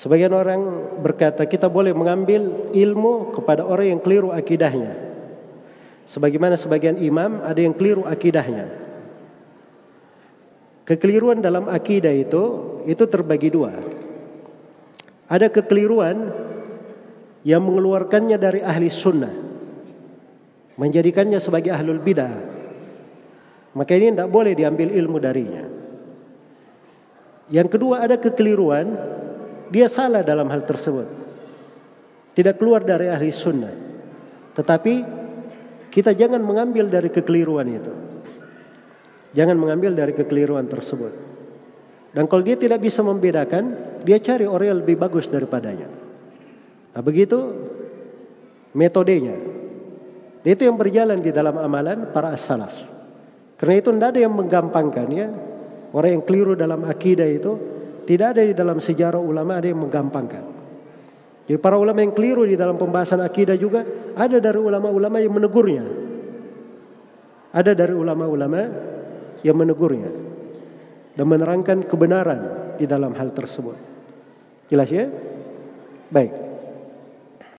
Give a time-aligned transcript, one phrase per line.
[0.00, 0.60] Sebagian orang
[1.04, 4.96] berkata kita boleh mengambil ilmu kepada orang yang keliru akidahnya.
[6.08, 8.72] Sebagaimana sebagian imam ada yang keliru akidahnya.
[10.88, 12.42] Kekeliruan dalam akidah itu
[12.88, 13.76] itu terbagi dua.
[15.28, 16.32] Ada kekeliruan
[17.44, 19.36] yang mengeluarkannya dari ahli sunnah,
[20.80, 22.32] menjadikannya sebagai ahlul bidah.
[23.76, 25.68] Maka ini tidak boleh diambil ilmu darinya.
[27.52, 29.19] Yang kedua ada kekeliruan,
[29.70, 31.06] dia salah dalam hal tersebut.
[32.34, 33.70] Tidak keluar dari ahli sunnah.
[34.54, 34.94] Tetapi
[35.94, 37.92] kita jangan mengambil dari kekeliruan itu.
[39.30, 41.14] Jangan mengambil dari kekeliruan tersebut.
[42.10, 45.86] Dan kalau dia tidak bisa membedakan, dia cari orang yang lebih bagus daripadanya.
[46.90, 47.38] Nah begitu
[48.74, 49.38] metodenya.
[50.42, 52.74] Itu yang berjalan di dalam amalan para as-salaf.
[53.54, 55.28] Karena itu tidak ada yang menggampangkan ya.
[55.94, 57.69] Orang yang keliru dalam akidah itu
[58.10, 60.42] tidak ada di dalam sejarah ulama ada yang menggampangkan.
[61.46, 63.86] Jadi para ulama yang keliru di dalam pembahasan akidah juga
[64.18, 65.86] ada dari ulama-ulama yang menegurnya.
[67.54, 68.66] Ada dari ulama-ulama
[69.46, 70.10] yang menegurnya
[71.14, 73.78] dan menerangkan kebenaran di dalam hal tersebut.
[74.66, 75.06] Jelas ya?
[76.10, 76.49] Baik.